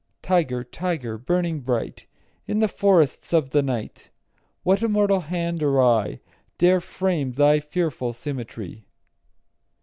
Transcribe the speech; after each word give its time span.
20 0.23 0.27
Tiger, 0.45 0.63
tiger, 0.63 1.17
burning 1.19 1.59
bright 1.59 2.07
In 2.47 2.57
the 2.57 2.67
forests 2.67 3.33
of 3.33 3.51
the 3.51 3.61
night, 3.61 4.09
What 4.63 4.81
immortal 4.81 5.19
hand 5.19 5.61
or 5.61 5.79
eye 5.79 6.21
Dare 6.57 6.81
frame 6.81 7.33
thy 7.33 7.59
fearful 7.59 8.11
symmetry? 8.11 8.87